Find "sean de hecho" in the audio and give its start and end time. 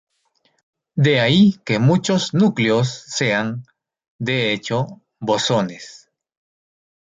3.05-4.87